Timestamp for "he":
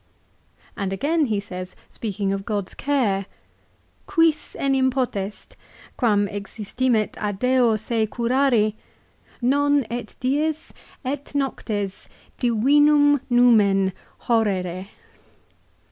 1.27-1.39